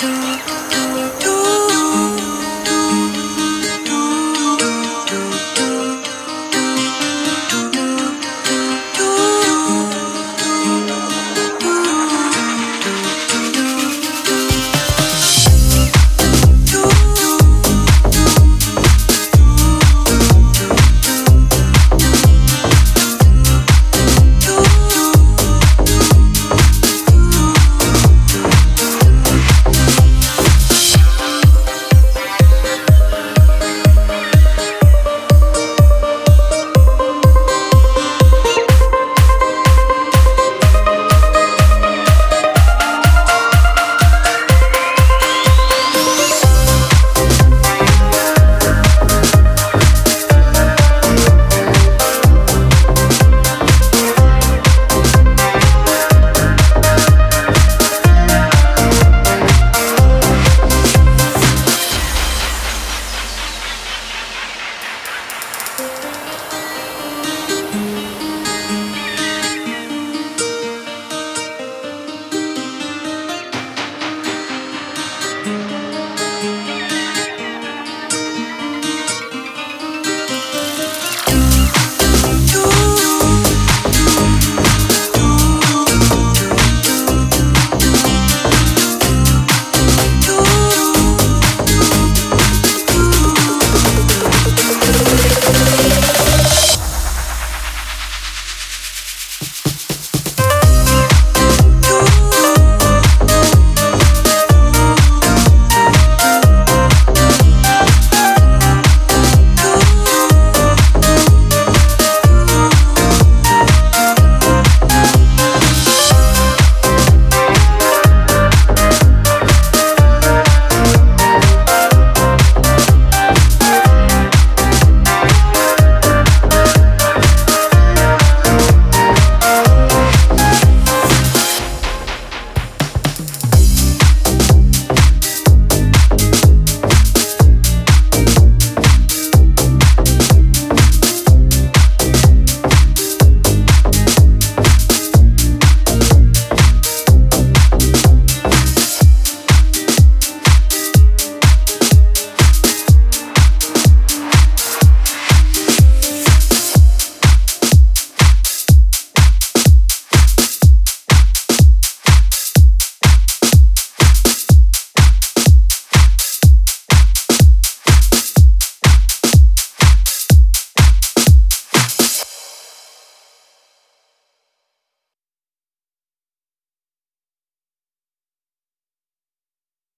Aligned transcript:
do. 0.00 0.73